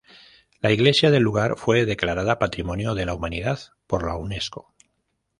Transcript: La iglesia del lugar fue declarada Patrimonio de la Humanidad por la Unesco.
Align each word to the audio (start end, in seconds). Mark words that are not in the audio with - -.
La 0.61 0.71
iglesia 0.71 1.11
del 1.11 1.21
lugar 1.21 1.57
fue 1.59 1.85
declarada 1.85 2.39
Patrimonio 2.39 2.95
de 2.95 3.05
la 3.05 3.13
Humanidad 3.13 3.59
por 3.85 4.03
la 4.03 4.15
Unesco. 4.15 4.73